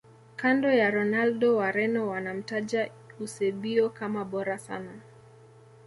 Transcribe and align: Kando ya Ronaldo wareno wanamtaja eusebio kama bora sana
Kando 0.35 0.69
ya 0.71 0.91
Ronaldo 0.91 1.55
wareno 1.57 2.07
wanamtaja 2.09 2.89
eusebio 3.19 3.89
kama 3.89 4.25
bora 4.25 4.57
sana 4.59 4.99